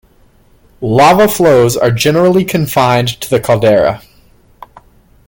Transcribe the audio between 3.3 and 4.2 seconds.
caldera.